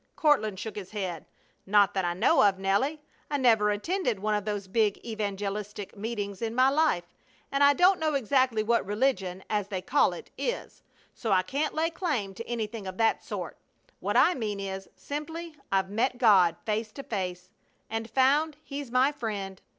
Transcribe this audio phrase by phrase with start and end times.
[0.15, 1.27] Courtland shook his head.
[1.67, 3.01] "Not that I know of, Nelly.
[3.29, 7.13] I never attended one of those big evangelistic meetings in my life,
[7.51, 10.81] and I don't know exactly what 'religion,' as they call it, is,
[11.13, 13.57] so I can't lay claim to anything of that sort.
[13.99, 17.51] What I mean is, simply, I've met God face to face
[17.87, 19.61] and found He's my friend.